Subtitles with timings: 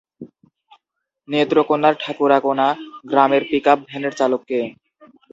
[1.29, 2.67] নেত্রকোনার ঠাকুরাকোনা
[3.05, 4.59] গ্রামের পিকআপ ভ্যানের চালক কে?